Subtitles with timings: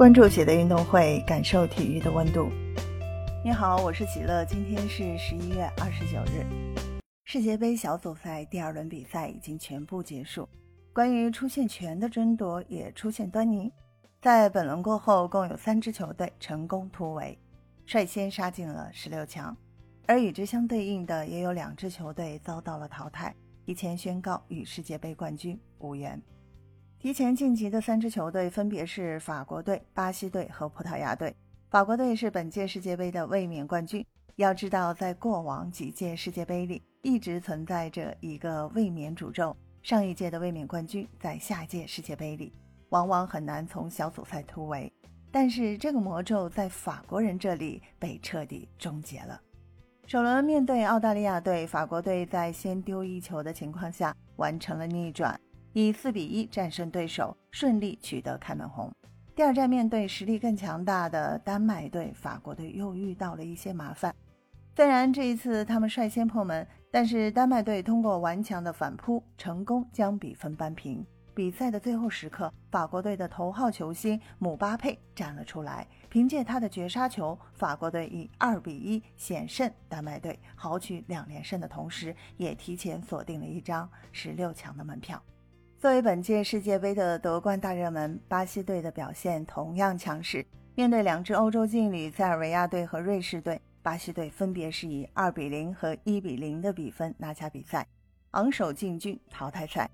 [0.00, 2.50] 关注喜乐运动会，感受体育的温度。
[3.44, 4.42] 你好，我是喜乐。
[4.46, 6.42] 今天是十一月二十九日，
[7.26, 10.48] 世界杯小组赛第二轮比赛已经全部结束，
[10.94, 13.70] 关于出线权的争夺也出现端倪。
[14.22, 17.38] 在本轮过后，共有三支球队成功突围，
[17.84, 19.54] 率先杀进了十六强，
[20.06, 23.34] 而与之相对应的，也有两支球队遭到了淘汰，
[23.66, 26.18] 提前宣告与世界杯冠军无缘。
[27.00, 31.34] 提前晋级的三支球队分别是法国队、巴西队和葡萄牙队。
[31.70, 34.04] 法国队是本届世界杯的卫冕冠军。
[34.36, 42.52] 要知道，在过往几届世界杯里，一直存在着一个卫冕诅咒：上一届的卫冕冠军在下届世界杯里
[42.90, 44.92] 往往很难从小组赛突围。
[45.30, 49.40] 但是这个魔咒在法国人这里被彻底终结了。
[50.04, 55.40] 首轮面对澳大利亚队，法国队在先丢一球的情况下完成了逆转。
[55.72, 58.90] 以四比一战胜对手，顺利取得开门红。
[59.36, 64.14] 第二站面对实力更强大的丹麦队，法国队又遇到了一些麻烦。
[64.76, 71.04] 虽然这一次他们率先破门，但是丹麦队通过顽强的反扑，成功将比分扳平。
[71.32, 85.22] 比赛的最后时刻，法国队的头号球星姆巴佩站了出来，凭借他的绝杀球，法国队以二比一险胜丹麦队，豪取两连胜的同时，也提前锁定了一张十六强的门票。
[85.80, 90.44] 作为本届世界杯的夺冠大热门，巴西队的表现同样强势。
[90.74, 97.86] 面对两支欧洲劲旅塞尔维亚队和瑞士队，巴西队分别是以二比零和一比零的比分拿下比赛，
[98.32, 99.90] 昂首进军淘汰赛。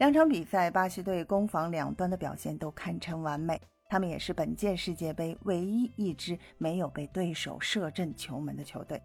[0.00, 3.62] 两场比赛，巴西队攻防两端的表现都堪称完美。
[3.88, 9.00] 他们也是本届世界杯唯一一支没有被对手射正球门的球队。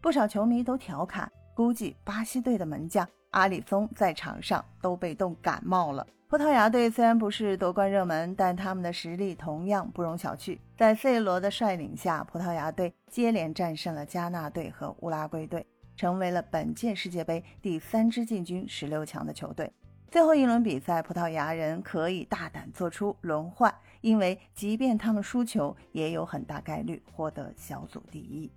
[0.00, 3.06] 不少球迷都调侃，估计巴西队的门将。
[3.34, 6.06] 阿里松在场上都被冻感冒了。
[6.28, 10.58] 葡萄牙队虽然不是夺冠热门，但他们的实力同样不容小觑。
[10.76, 19.70] 在 C 罗的率领下，葡萄牙队接连战胜了加纳队和乌拉圭队，成为了本届世界杯第三支进军十六强的球队。
[20.10, 28.48] 最后一轮比赛，葡萄牙人可以大胆做出轮换，因为即便他们输球，也有很大概率获得小组第一。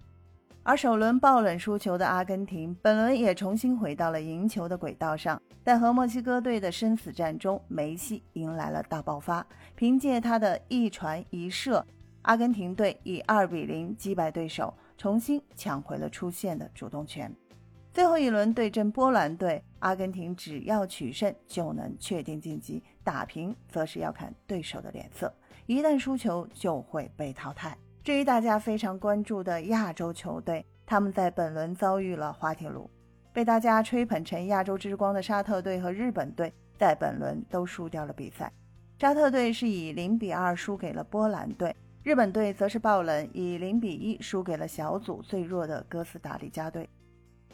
[0.68, 5.42] 而首轮爆冷输球的阿根廷，本轮也重新回到了赢球的轨道上。
[5.64, 9.48] 在和墨西哥队的生死战中，梅西迎来了大爆发，
[9.78, 11.88] 凭借他的一传一射，
[12.24, 17.34] 阿根廷队以二比零击败对手，重新抢回了出线的主动权。
[17.94, 25.34] 最后一轮对阵波兰队，阿根廷只要取胜就能确定晋级，打平则是要看对手的脸色，
[25.66, 27.78] 一旦输球就会被淘汰。
[28.08, 32.90] 至于大家非常关注的亚洲球队，他们在本轮遭遇了滑铁卢，
[33.34, 38.50] 被大家吹捧成亚洲之光的沙特队和日本队，在本轮都输掉了比赛。
[38.98, 46.90] 沙特队是以零比二输给了波兰队，日本队则是爆冷以零比一输给了小组最弱的哥斯达黎加队。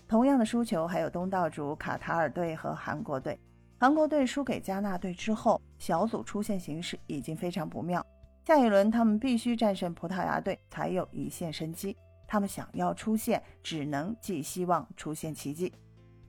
[0.08, 3.40] 同样的输球还有东道主卡塔尔队和韩国队。
[3.80, 8.06] 韩国队输给加纳队之后，小组出线形势已经非常不妙。
[8.46, 11.96] 下一轮，他们必须战胜葡萄牙队才有一线生机。
[12.28, 15.72] 他们想要出线，只能寄希望出现奇迹。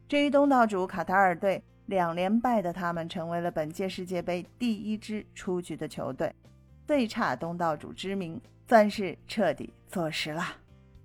[0.06, 6.32] 至于东道主卡塔尔队，两连败的他们成为了本届世界杯第一支出局的球队，
[6.86, 10.44] 最差东道主之名算是彻底坐实了。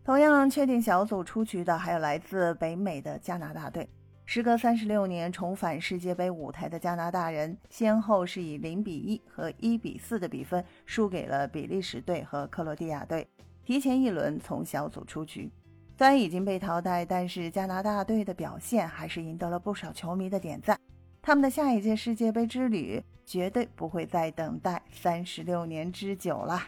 [0.03, 3.87] 同样确定小组出局的还有来自北美的加拿大队。
[4.31, 13.27] 时隔三十六年重返世界杯舞台的加拿大人，先后是以零比一和一比四的比分输给了比利时队和克罗地亚队，
[13.65, 15.51] 提前一轮从小组出局。
[15.97, 20.79] 虽然已经被淘汰，但是加拿大队的表现还是赢得了不少球迷的点赞。
[21.23, 26.61] 他们的下一届世界杯之旅绝对不会再等待三十六年之久了。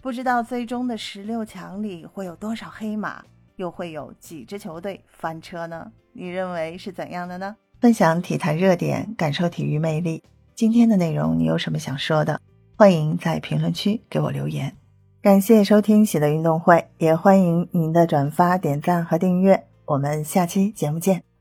[0.00, 3.24] 不知道最终的十六强里会有多少黑马，
[3.56, 5.90] 又会有几支球队翻车呢？
[6.12, 7.56] 你认为是怎样的呢？
[7.80, 10.22] 分享体坛热点，感受体育魅力。
[10.54, 12.40] 今天的内容你有什么想说的？
[12.76, 14.76] 欢迎在评论区给我留言。
[15.20, 19.66] 感谢收听喜乐运动会，也欢迎您的转发、点赞和订阅。
[19.86, 21.33] 我们下期节目见。